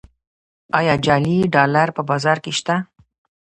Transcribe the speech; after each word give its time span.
آیا 0.79 0.93
جعلي 1.05 1.37
ډالر 1.53 1.87
په 1.97 2.01
بازار 2.09 2.37
کې 2.43 2.51
شته؟ 2.59 2.75